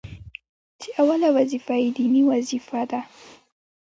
چي 0.81 0.89
اوله 1.01 1.29
وظيفه 1.37 1.75
يې 1.83 1.89
ديني 1.97 2.21
وظيفه 2.31 2.81
ده، 2.91 3.01